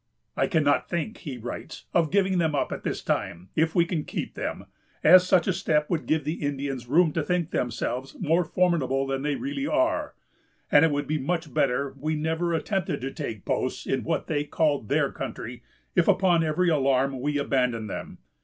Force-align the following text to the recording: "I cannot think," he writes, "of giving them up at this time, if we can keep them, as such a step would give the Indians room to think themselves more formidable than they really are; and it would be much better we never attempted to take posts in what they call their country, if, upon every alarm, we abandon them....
"I 0.35 0.47
cannot 0.47 0.89
think," 0.89 1.17
he 1.19 1.37
writes, 1.37 1.85
"of 1.93 2.09
giving 2.09 2.39
them 2.39 2.55
up 2.55 2.71
at 2.71 2.81
this 2.83 3.03
time, 3.03 3.49
if 3.55 3.75
we 3.75 3.85
can 3.85 4.03
keep 4.03 4.33
them, 4.33 4.65
as 5.03 5.27
such 5.27 5.47
a 5.47 5.53
step 5.53 5.91
would 5.91 6.07
give 6.07 6.23
the 6.23 6.41
Indians 6.43 6.87
room 6.87 7.11
to 7.13 7.21
think 7.21 7.51
themselves 7.51 8.15
more 8.19 8.43
formidable 8.43 9.05
than 9.05 9.21
they 9.21 9.35
really 9.35 9.67
are; 9.67 10.15
and 10.71 10.83
it 10.83 10.89
would 10.89 11.05
be 11.05 11.19
much 11.19 11.53
better 11.53 11.93
we 11.95 12.15
never 12.15 12.51
attempted 12.51 12.99
to 13.01 13.11
take 13.11 13.45
posts 13.45 13.85
in 13.85 14.03
what 14.03 14.25
they 14.25 14.43
call 14.43 14.81
their 14.81 15.11
country, 15.11 15.61
if, 15.95 16.07
upon 16.07 16.43
every 16.43 16.69
alarm, 16.69 17.19
we 17.19 17.37
abandon 17.37 17.85
them.... 17.85 18.17